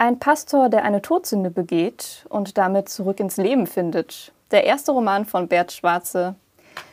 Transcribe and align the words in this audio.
Ein 0.00 0.18
Pastor, 0.18 0.70
der 0.70 0.82
eine 0.84 1.02
Todsünde 1.02 1.50
begeht 1.50 2.24
und 2.30 2.56
damit 2.56 2.88
zurück 2.88 3.20
ins 3.20 3.36
Leben 3.36 3.66
findet. 3.66 4.32
Der 4.50 4.64
erste 4.64 4.92
Roman 4.92 5.26
von 5.26 5.46
Bert 5.46 5.72
Schwarze 5.72 6.36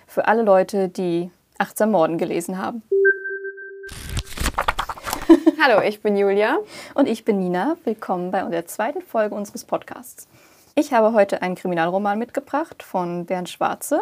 für 0.08 0.28
alle 0.28 0.44
Leute, 0.44 0.90
die 0.90 1.32
Achtsam 1.58 1.92
Morden 1.92 2.18
gelesen 2.18 2.58
haben. 2.58 2.84
Hallo, 5.64 5.82
ich 5.82 6.02
bin 6.02 6.18
Julia. 6.18 6.58
Und 6.96 7.08
ich 7.08 7.24
bin 7.24 7.40
Nina. 7.40 7.78
Willkommen 7.86 8.30
bei 8.32 8.42
der 8.42 8.68
zweiten 8.68 9.02
Folge 9.02 9.36
unseres 9.36 9.64
Podcasts. 9.64 10.28
Ich 10.76 10.92
habe 10.92 11.14
heute 11.14 11.42
einen 11.42 11.56
Kriminalroman 11.56 12.20
mitgebracht 12.20 12.84
von 12.84 13.26
Bernd 13.26 13.48
Schwarze, 13.48 14.02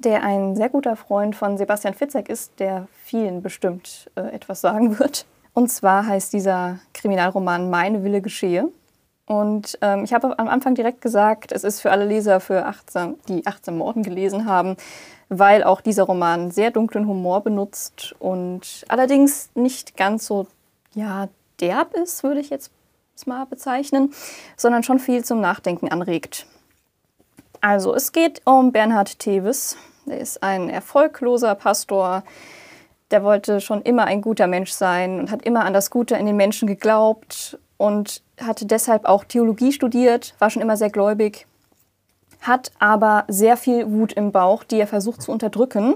der 0.00 0.24
ein 0.24 0.56
sehr 0.56 0.70
guter 0.70 0.96
Freund 0.96 1.36
von 1.36 1.56
Sebastian 1.56 1.94
Fitzek 1.94 2.28
ist, 2.28 2.58
der 2.58 2.88
vielen 3.04 3.42
bestimmt 3.42 4.10
äh, 4.16 4.22
etwas 4.34 4.60
sagen 4.60 4.98
wird. 4.98 5.24
Und 5.54 5.70
zwar 5.70 6.06
heißt 6.06 6.32
dieser 6.32 6.80
Kriminalroman 7.02 7.68
Meine 7.68 8.04
Wille 8.04 8.22
geschehe. 8.22 8.68
Und 9.26 9.78
ähm, 9.82 10.04
ich 10.04 10.12
habe 10.12 10.38
am 10.38 10.48
Anfang 10.48 10.74
direkt 10.74 11.00
gesagt, 11.00 11.52
es 11.52 11.64
ist 11.64 11.80
für 11.80 11.90
alle 11.90 12.04
Leser, 12.04 12.40
für 12.40 12.64
18, 12.64 13.16
die 13.28 13.46
18 13.46 13.76
Morden 13.76 14.02
gelesen 14.02 14.46
haben, 14.46 14.76
weil 15.28 15.64
auch 15.64 15.80
dieser 15.80 16.04
Roman 16.04 16.50
sehr 16.50 16.70
dunklen 16.70 17.06
Humor 17.06 17.42
benutzt 17.42 18.14
und 18.18 18.84
allerdings 18.88 19.50
nicht 19.54 19.96
ganz 19.96 20.26
so 20.26 20.46
ja, 20.94 21.28
derb 21.60 21.94
ist, 21.94 22.22
würde 22.22 22.40
ich 22.40 22.50
jetzt 22.50 22.70
mal 23.24 23.46
bezeichnen, 23.46 24.12
sondern 24.56 24.82
schon 24.82 24.98
viel 24.98 25.24
zum 25.24 25.40
Nachdenken 25.40 25.88
anregt. 25.88 26.46
Also 27.60 27.94
es 27.94 28.10
geht 28.10 28.42
um 28.44 28.72
Bernhard 28.72 29.20
Teves. 29.20 29.76
Er 30.06 30.18
ist 30.18 30.42
ein 30.42 30.68
erfolgloser 30.68 31.54
Pastor, 31.54 32.24
der 33.12 33.22
wollte 33.22 33.60
schon 33.60 33.82
immer 33.82 34.04
ein 34.04 34.22
guter 34.22 34.46
Mensch 34.46 34.72
sein 34.72 35.20
und 35.20 35.30
hat 35.30 35.42
immer 35.42 35.64
an 35.64 35.74
das 35.74 35.90
Gute 35.90 36.16
in 36.16 36.26
den 36.26 36.36
Menschen 36.36 36.66
geglaubt 36.66 37.58
und 37.76 38.22
hatte 38.40 38.66
deshalb 38.66 39.04
auch 39.04 39.24
Theologie 39.24 39.72
studiert, 39.72 40.34
war 40.38 40.50
schon 40.50 40.62
immer 40.62 40.76
sehr 40.76 40.90
gläubig, 40.90 41.46
hat 42.40 42.72
aber 42.78 43.24
sehr 43.28 43.56
viel 43.56 43.90
Wut 43.90 44.12
im 44.12 44.32
Bauch, 44.32 44.64
die 44.64 44.80
er 44.80 44.86
versucht 44.86 45.22
zu 45.22 45.30
unterdrücken 45.30 45.94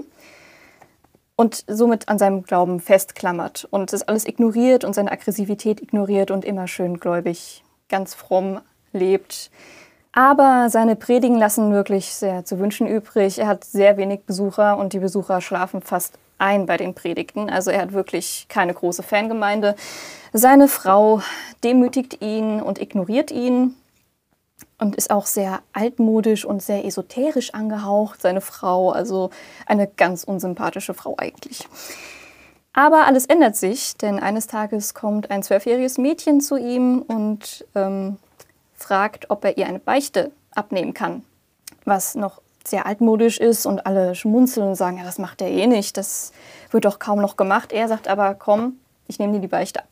und 1.35 1.63
somit 1.67 2.07
an 2.07 2.19
seinem 2.19 2.43
Glauben 2.43 2.79
festklammert 2.79 3.67
und 3.69 3.93
das 3.93 4.03
alles 4.03 4.27
ignoriert 4.27 4.83
und 4.83 4.93
seine 4.93 5.11
Aggressivität 5.11 5.81
ignoriert 5.81 6.31
und 6.31 6.45
immer 6.45 6.67
schön 6.67 6.99
gläubig, 6.99 7.63
ganz 7.89 8.13
fromm 8.13 8.59
lebt. 8.93 9.49
Aber 10.13 10.69
seine 10.69 10.95
Predigen 10.95 11.37
lassen 11.37 11.71
wirklich 11.71 12.13
sehr 12.13 12.43
zu 12.43 12.57
wünschen 12.59 12.87
übrig. 12.87 13.37
Er 13.37 13.47
hat 13.47 13.63
sehr 13.63 13.97
wenig 13.97 14.21
Besucher 14.25 14.77
und 14.77 14.93
die 14.93 14.99
Besucher 14.99 15.41
schlafen 15.41 15.81
fast 15.81 16.17
ein 16.37 16.65
bei 16.65 16.77
den 16.77 16.93
Predigten. 16.93 17.49
Also 17.49 17.71
er 17.71 17.81
hat 17.81 17.93
wirklich 17.93 18.47
keine 18.49 18.73
große 18.73 19.03
Fangemeinde. 19.03 19.75
Seine 20.33 20.67
Frau 20.67 21.21
demütigt 21.63 22.21
ihn 22.21 22.61
und 22.61 22.79
ignoriert 22.79 23.31
ihn 23.31 23.75
und 24.79 24.95
ist 24.95 25.11
auch 25.11 25.25
sehr 25.25 25.61
altmodisch 25.73 26.45
und 26.45 26.61
sehr 26.61 26.85
esoterisch 26.85 27.53
angehaucht, 27.53 28.21
seine 28.21 28.41
Frau. 28.41 28.91
Also 28.91 29.29
eine 29.65 29.87
ganz 29.87 30.23
unsympathische 30.23 30.93
Frau 30.93 31.15
eigentlich. 31.17 31.67
Aber 32.73 33.07
alles 33.07 33.25
ändert 33.25 33.55
sich, 33.55 33.97
denn 33.97 34.19
eines 34.19 34.45
Tages 34.45 34.93
kommt 34.93 35.31
ein 35.31 35.41
zwölfjähriges 35.41 35.97
Mädchen 35.97 36.41
zu 36.41 36.57
ihm 36.57 37.01
und 37.01 37.65
ähm, 37.73 38.17
fragt, 38.75 39.31
ob 39.31 39.43
er 39.45 39.57
ihr 39.57 39.65
eine 39.65 39.79
Beichte 39.79 40.31
abnehmen 40.51 40.93
kann. 40.93 41.23
Was 41.85 42.13
noch 42.13 42.39
sehr 42.69 42.85
altmodisch 42.85 43.39
ist 43.39 43.65
und 43.65 43.85
alle 43.85 44.15
schmunzeln 44.15 44.67
und 44.69 44.75
sagen, 44.75 44.97
ja, 44.97 45.03
das 45.03 45.17
macht 45.17 45.41
er 45.41 45.49
eh 45.49 45.67
nicht, 45.67 45.97
das 45.97 46.31
wird 46.71 46.85
doch 46.85 46.99
kaum 46.99 47.21
noch 47.21 47.37
gemacht. 47.37 47.71
Er 47.71 47.87
sagt 47.87 48.07
aber, 48.07 48.35
komm, 48.35 48.79
ich 49.07 49.19
nehme 49.19 49.33
dir 49.33 49.39
die 49.39 49.47
Beichte 49.47 49.79
ab. 49.79 49.87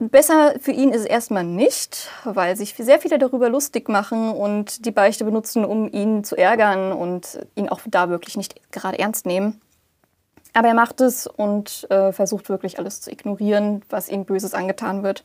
Besser 0.00 0.54
für 0.60 0.70
ihn 0.70 0.90
ist 0.90 1.00
es 1.00 1.06
erstmal 1.06 1.42
nicht, 1.42 2.08
weil 2.22 2.56
sich 2.56 2.74
sehr 2.74 3.00
viele 3.00 3.18
darüber 3.18 3.48
lustig 3.48 3.88
machen 3.88 4.30
und 4.30 4.84
die 4.86 4.92
Beichte 4.92 5.24
benutzen, 5.24 5.64
um 5.64 5.90
ihn 5.90 6.22
zu 6.22 6.36
ärgern 6.36 6.92
und 6.92 7.40
ihn 7.56 7.68
auch 7.68 7.80
da 7.84 8.08
wirklich 8.08 8.36
nicht 8.36 8.60
gerade 8.70 8.98
ernst 8.98 9.26
nehmen. 9.26 9.60
Aber 10.54 10.68
er 10.68 10.74
macht 10.74 11.00
es 11.00 11.26
und 11.26 11.88
äh, 11.90 12.12
versucht 12.12 12.48
wirklich 12.48 12.78
alles 12.78 13.00
zu 13.00 13.10
ignorieren, 13.10 13.82
was 13.90 14.08
ihm 14.08 14.24
Böses 14.24 14.54
angetan 14.54 15.02
wird. 15.02 15.24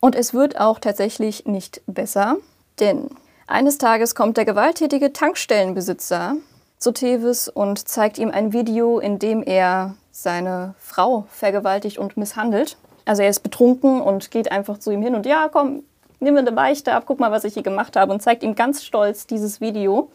Und 0.00 0.14
es 0.14 0.32
wird 0.32 0.58
auch 0.58 0.78
tatsächlich 0.78 1.44
nicht 1.44 1.82
besser, 1.86 2.36
denn 2.80 3.10
eines 3.46 3.78
Tages 3.78 4.14
kommt 4.14 4.36
der 4.36 4.44
gewalttätige 4.44 5.12
Tankstellenbesitzer 5.12 6.36
zu 6.78 6.92
Tevis 6.92 7.48
und 7.48 7.88
zeigt 7.88 8.18
ihm 8.18 8.30
ein 8.30 8.52
Video, 8.52 8.98
in 8.98 9.18
dem 9.18 9.42
er 9.42 9.94
seine 10.10 10.74
Frau 10.78 11.26
vergewaltigt 11.30 11.98
und 11.98 12.16
misshandelt. 12.16 12.76
Also 13.04 13.22
er 13.22 13.28
ist 13.28 13.40
betrunken 13.40 14.00
und 14.00 14.30
geht 14.30 14.50
einfach 14.50 14.78
zu 14.78 14.90
ihm 14.90 15.02
hin 15.02 15.14
und 15.14 15.26
ja, 15.26 15.48
komm, 15.48 15.84
nimm 16.20 16.34
mir 16.34 16.40
eine 16.40 16.52
Beichte 16.52 16.92
ab, 16.92 17.04
guck 17.06 17.20
mal, 17.20 17.30
was 17.30 17.44
ich 17.44 17.54
hier 17.54 17.62
gemacht 17.62 17.96
habe 17.96 18.12
und 18.12 18.20
zeigt 18.20 18.42
ihm 18.42 18.54
ganz 18.54 18.84
stolz 18.84 19.26
dieses 19.26 19.60
Video. 19.60 20.10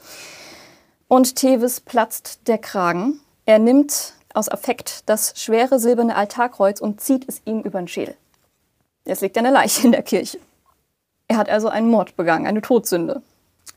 Und 1.07 1.35
Tevis 1.35 1.79
platzt 1.79 2.47
der 2.47 2.57
Kragen. 2.57 3.19
Er 3.45 3.59
nimmt 3.59 4.13
aus 4.33 4.49
Affekt 4.49 5.09
das 5.09 5.33
schwere 5.35 5.79
silberne 5.79 6.15
Altarkreuz 6.15 6.79
und 6.79 7.01
zieht 7.01 7.27
es 7.27 7.41
ihm 7.45 7.61
über 7.61 7.79
den 7.79 7.87
Schädel. 7.87 8.15
Es 9.03 9.21
liegt 9.21 9.37
eine 9.37 9.51
Leiche 9.51 9.85
in 9.85 9.91
der 9.91 10.03
Kirche. 10.03 10.37
Er 11.31 11.37
hat 11.37 11.47
also 11.47 11.69
einen 11.69 11.89
Mord 11.89 12.17
begangen, 12.17 12.45
eine 12.45 12.61
Todsünde. 12.61 13.21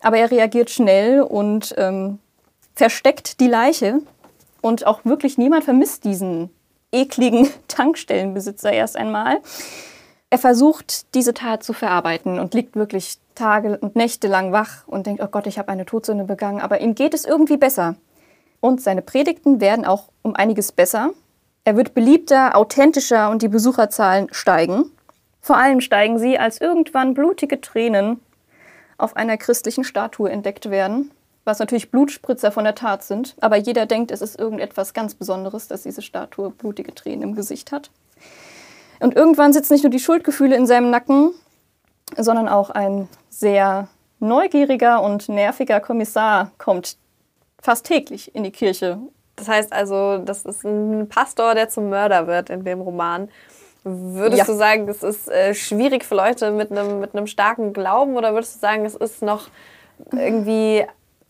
Aber 0.00 0.16
er 0.16 0.28
reagiert 0.28 0.70
schnell 0.70 1.22
und 1.22 1.72
ähm, 1.78 2.18
versteckt 2.74 3.38
die 3.38 3.46
Leiche. 3.46 4.00
Und 4.60 4.88
auch 4.88 5.04
wirklich 5.04 5.38
niemand 5.38 5.62
vermisst 5.62 6.04
diesen 6.04 6.50
ekligen 6.90 7.48
Tankstellenbesitzer 7.68 8.72
erst 8.72 8.96
einmal. 8.96 9.38
Er 10.30 10.38
versucht, 10.38 11.14
diese 11.14 11.32
Tat 11.32 11.62
zu 11.62 11.72
verarbeiten 11.72 12.40
und 12.40 12.54
liegt 12.54 12.74
wirklich 12.74 13.18
Tage 13.36 13.78
und 13.78 13.94
Nächte 13.94 14.26
lang 14.26 14.50
wach 14.50 14.88
und 14.88 15.06
denkt, 15.06 15.22
oh 15.22 15.28
Gott, 15.28 15.46
ich 15.46 15.56
habe 15.56 15.68
eine 15.68 15.86
Todsünde 15.86 16.24
begangen. 16.24 16.60
Aber 16.60 16.80
ihm 16.80 16.96
geht 16.96 17.14
es 17.14 17.24
irgendwie 17.24 17.56
besser. 17.56 17.94
Und 18.58 18.82
seine 18.82 19.00
Predigten 19.00 19.60
werden 19.60 19.84
auch 19.84 20.08
um 20.22 20.34
einiges 20.34 20.72
besser. 20.72 21.10
Er 21.62 21.76
wird 21.76 21.94
beliebter, 21.94 22.56
authentischer 22.56 23.30
und 23.30 23.42
die 23.42 23.48
Besucherzahlen 23.48 24.26
steigen. 24.32 24.90
Vor 25.44 25.58
allem 25.58 25.82
steigen 25.82 26.18
sie, 26.18 26.38
als 26.38 26.58
irgendwann 26.58 27.12
blutige 27.12 27.60
Tränen 27.60 28.18
auf 28.96 29.14
einer 29.14 29.36
christlichen 29.36 29.84
Statue 29.84 30.30
entdeckt 30.30 30.70
werden, 30.70 31.10
was 31.44 31.58
natürlich 31.58 31.90
Blutspritzer 31.90 32.50
von 32.50 32.64
der 32.64 32.74
Tat 32.74 33.02
sind, 33.02 33.36
aber 33.42 33.56
jeder 33.56 33.84
denkt, 33.84 34.10
es 34.10 34.22
ist 34.22 34.38
irgendetwas 34.38 34.94
ganz 34.94 35.14
Besonderes, 35.14 35.68
dass 35.68 35.82
diese 35.82 36.00
Statue 36.00 36.48
blutige 36.48 36.94
Tränen 36.94 37.20
im 37.20 37.34
Gesicht 37.34 37.72
hat. 37.72 37.90
Und 39.00 39.14
irgendwann 39.14 39.52
sitzen 39.52 39.74
nicht 39.74 39.82
nur 39.82 39.90
die 39.90 39.98
Schuldgefühle 39.98 40.56
in 40.56 40.66
seinem 40.66 40.88
Nacken, 40.88 41.34
sondern 42.16 42.48
auch 42.48 42.70
ein 42.70 43.06
sehr 43.28 43.88
neugieriger 44.20 45.02
und 45.02 45.28
nerviger 45.28 45.80
Kommissar 45.80 46.52
kommt 46.56 46.96
fast 47.60 47.84
täglich 47.84 48.34
in 48.34 48.44
die 48.44 48.50
Kirche. 48.50 48.98
Das 49.36 49.48
heißt 49.48 49.74
also, 49.74 50.16
das 50.24 50.46
ist 50.46 50.64
ein 50.64 51.06
Pastor, 51.10 51.54
der 51.54 51.68
zum 51.68 51.90
Mörder 51.90 52.26
wird 52.26 52.48
in 52.48 52.64
dem 52.64 52.80
Roman. 52.80 53.28
Würdest 53.84 54.38
ja. 54.38 54.44
du 54.46 54.54
sagen, 54.54 54.88
es 54.88 55.02
ist 55.02 55.28
äh, 55.30 55.54
schwierig 55.54 56.04
für 56.04 56.14
Leute 56.14 56.50
mit 56.50 56.72
einem 56.72 57.00
mit 57.00 57.30
starken 57.30 57.74
Glauben 57.74 58.16
oder 58.16 58.32
würdest 58.32 58.56
du 58.56 58.60
sagen, 58.60 58.86
es 58.86 58.94
ist 58.94 59.22
noch 59.22 59.48
irgendwie, 60.10 60.84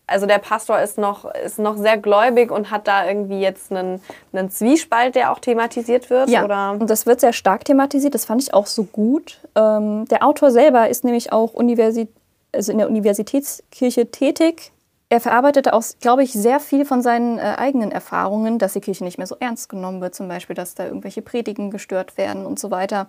also 0.07 0.25
der 0.25 0.39
Pastor 0.39 0.79
ist 0.79 0.97
noch, 0.97 1.25
ist 1.25 1.59
noch 1.59 1.75
sehr 1.75 1.97
gläubig 1.97 2.51
und 2.51 2.71
hat 2.71 2.87
da 2.87 3.05
irgendwie 3.05 3.41
jetzt 3.41 3.71
einen, 3.71 4.01
einen 4.31 4.49
Zwiespalt, 4.49 5.15
der 5.15 5.33
auch 5.33 5.39
thematisiert 5.39 6.09
wird? 6.09 6.29
Ja, 6.29 6.45
oder? 6.45 6.71
und 6.71 6.89
das 6.89 7.05
wird 7.05 7.19
sehr 7.19 7.33
stark 7.33 7.65
thematisiert, 7.65 8.15
das 8.15 8.23
fand 8.23 8.41
ich 8.41 8.53
auch 8.53 8.67
so 8.67 8.83
gut. 8.83 9.39
Ähm, 9.55 10.05
der 10.05 10.25
Autor 10.25 10.51
selber 10.51 10.89
ist 10.89 11.03
nämlich 11.03 11.33
auch 11.33 11.53
Universi 11.53 12.07
also 12.53 12.71
in 12.71 12.77
der 12.77 12.87
Universitätskirche 12.87 14.11
tätig 14.11 14.71
er 15.09 15.21
verarbeitete 15.21 15.73
auch, 15.73 15.83
glaube 15.99 16.23
ich, 16.23 16.33
sehr 16.33 16.59
viel 16.59 16.85
von 16.85 17.01
seinen 17.01 17.37
äh, 17.37 17.55
eigenen 17.57 17.91
Erfahrungen, 17.91 18.57
dass 18.57 18.73
die 18.73 18.81
Kirche 18.81 19.03
nicht 19.03 19.17
mehr 19.17 19.27
so 19.27 19.37
ernst 19.39 19.69
genommen 19.69 20.01
wird, 20.01 20.15
zum 20.15 20.27
Beispiel, 20.27 20.55
dass 20.55 20.75
da 20.75 20.85
irgendwelche 20.85 21.21
Predigen 21.21 21.69
gestört 21.69 22.17
werden 22.17 22.45
und 22.45 22.59
so 22.59 22.71
weiter. 22.71 23.07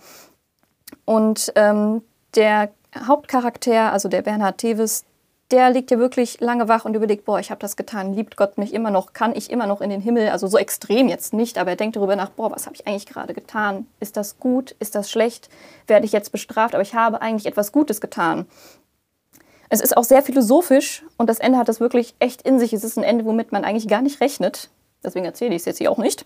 Und 1.05 1.53
ähm, 1.57 2.03
der 2.35 2.71
Hauptcharakter, 3.07 3.93
also 3.93 4.09
der 4.09 4.23
Bernhard 4.23 4.59
Tevis, 4.59 5.05
der 5.51 5.71
liegt 5.71 5.91
ja 5.93 5.99
wirklich 5.99 6.41
lange 6.41 6.69
wach 6.69 6.85
und 6.85 6.95
überlegt, 6.95 7.25
boah, 7.25 7.39
ich 7.39 7.51
habe 7.51 7.61
das 7.61 7.77
getan, 7.77 8.15
liebt 8.15 8.37
Gott 8.37 8.59
mich 8.59 8.75
immer 8.75 8.91
noch, 8.91 9.13
kann 9.13 9.35
ich 9.35 9.51
immer 9.51 9.67
noch 9.67 9.81
in 9.81 9.91
den 9.91 10.01
Himmel, 10.01 10.29
also 10.31 10.49
so 10.49 10.59
extrem 10.59 11.09
jetzt 11.09 11.33
nicht, 11.33 11.57
aber 11.57 11.71
er 11.71 11.77
denkt 11.77 11.97
darüber 11.97 12.17
nach, 12.17 12.31
boah, 12.31 12.51
was 12.51 12.67
habe 12.67 12.75
ich 12.75 12.87
eigentlich 12.87 13.07
gerade 13.07 13.33
getan? 13.33 13.87
Ist 14.01 14.17
das 14.17 14.39
gut? 14.39 14.75
Ist 14.81 14.97
das 14.97 15.11
schlecht? 15.11 15.49
Werde 15.87 16.05
ich 16.05 16.13
jetzt 16.13 16.33
bestraft? 16.33 16.75
Aber 16.75 16.83
ich 16.83 16.95
habe 16.95 17.23
eigentlich 17.23 17.47
etwas 17.47 17.71
Gutes 17.71 18.01
getan. 18.01 18.47
Es 19.69 19.81
ist 19.81 19.97
auch 19.97 20.05
sehr 20.05 20.23
philosophisch 20.23 21.05
und 21.17 21.29
das 21.29 21.39
Ende 21.39 21.59
hat 21.59 21.69
das 21.69 21.81
wirklich 21.81 22.15
echt 22.19 22.43
in 22.43 22.59
sich. 22.59 22.73
Es 22.73 22.85
ist 22.85 22.97
ein 22.97 23.05
Ende, 23.05 23.25
womit 23.25 23.53
man 23.53 23.65
eigentlich 23.65 23.89
gar 23.89 24.03
nicht 24.03 24.21
rechnet. 24.21 24.71
Deswegen 25.05 25.25
erzähle 25.25 25.55
ich 25.55 25.63
es 25.63 25.67
jetzt 25.67 25.79
hier 25.79 25.91
auch 25.91 25.99
nicht. 25.99 26.25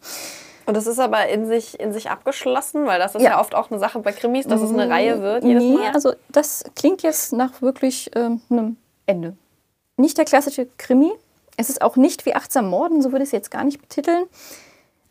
Und 0.67 0.77
das 0.77 0.87
ist 0.87 0.99
aber 0.99 1.27
in 1.29 1.47
sich, 1.47 1.81
in 1.81 1.93
sich 1.93 2.11
abgeschlossen, 2.11 2.87
weil 2.87 2.99
das 2.99 3.15
ist 3.15 3.23
ja. 3.23 3.31
ja 3.31 3.41
oft 3.41 3.55
auch 3.55 3.71
eine 3.71 3.81
Sache 3.81 3.99
bei 4.01 4.13
Krimis, 4.13 4.47
dass 4.47 4.61
es 4.61 4.71
eine 4.71 4.87
mm, 4.87 4.91
Reihe 4.91 5.23
wird. 5.23 5.45
Jedes 5.45 5.63
nee, 5.63 5.75
Mal. 5.75 5.91
also 5.93 6.13
das 6.29 6.65
klingt 6.77 7.03
jetzt 7.03 7.33
nach 7.33 7.61
wirklich 7.61 8.11
ähm, 8.15 8.41
einem 8.51 8.77
Ende. 9.07 9.37
Nicht 9.97 10.17
der 10.19 10.25
klassische 10.27 10.69
Krimi. 10.79 11.11
Es 11.57 11.71
ist 11.71 11.83
auch 11.83 11.97
nicht 11.97 12.25
wie 12.25 12.35
achtsam 12.35 12.69
Morden, 12.69 13.03
so 13.03 13.11
würde 13.11 13.23
ich 13.25 13.29
es 13.29 13.33
jetzt 13.33 13.51
gar 13.51 13.65
nicht 13.65 13.81
betiteln. 13.81 14.25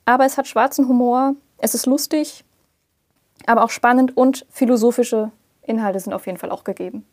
Aber 0.05 0.25
es 0.25 0.37
hat 0.37 0.47
schwarzen 0.47 0.87
Humor, 0.87 1.35
es 1.57 1.75
ist 1.75 1.85
lustig, 1.85 2.43
aber 3.45 3.63
auch 3.63 3.69
spannend 3.69 4.15
und 4.15 4.45
philosophische 4.49 5.31
Inhalte 5.61 5.99
sind 5.99 6.13
auf 6.13 6.25
jeden 6.25 6.37
Fall 6.37 6.51
auch 6.51 6.63
gegeben. 6.63 7.05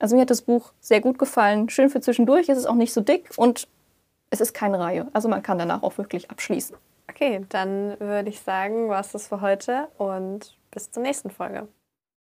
Also 0.00 0.16
mir 0.16 0.22
hat 0.22 0.30
das 0.30 0.42
Buch 0.42 0.72
sehr 0.80 1.00
gut 1.00 1.18
gefallen. 1.18 1.68
Schön 1.68 1.90
für 1.90 2.00
zwischendurch. 2.00 2.48
Es 2.48 2.58
ist 2.58 2.66
auch 2.66 2.74
nicht 2.74 2.92
so 2.92 3.00
dick 3.00 3.30
und 3.36 3.68
es 4.30 4.40
ist 4.40 4.54
keine 4.54 4.80
Reihe. 4.80 5.06
Also 5.12 5.28
man 5.28 5.42
kann 5.42 5.58
danach 5.58 5.82
auch 5.82 5.98
wirklich 5.98 6.30
abschließen. 6.30 6.76
Okay, 7.08 7.44
dann 7.50 7.98
würde 8.00 8.30
ich 8.30 8.40
sagen, 8.40 8.88
war 8.88 9.00
es 9.00 9.12
das 9.12 9.28
für 9.28 9.40
heute 9.40 9.88
und 9.98 10.56
bis 10.70 10.90
zur 10.90 11.02
nächsten 11.02 11.30
Folge. 11.30 11.68